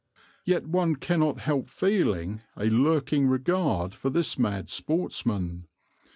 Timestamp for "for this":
3.93-4.35